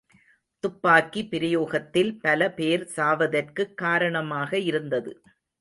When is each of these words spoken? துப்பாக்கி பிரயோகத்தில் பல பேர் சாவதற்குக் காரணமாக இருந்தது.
துப்பாக்கி 0.59 1.23
பிரயோகத்தில் 1.25 2.19
பல 2.21 2.51
பேர் 2.51 2.91
சாவதற்குக் 2.95 3.73
காரணமாக 3.73 4.57
இருந்தது. 4.57 5.21